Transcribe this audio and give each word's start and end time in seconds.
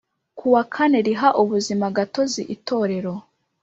kuwa 0.37 0.61
kane 0.73 0.97
riha 1.07 1.29
ubuzimagatozi 1.41 2.41
Itorero 2.55 3.13